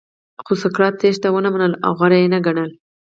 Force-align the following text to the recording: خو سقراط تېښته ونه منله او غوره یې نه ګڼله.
خو 0.45 0.53
سقراط 0.61 0.95
تېښته 1.01 1.27
ونه 1.31 1.49
منله 1.53 1.77
او 1.85 1.91
غوره 1.99 2.17
یې 2.21 2.27
نه 2.33 2.39
ګڼله. 2.45 2.71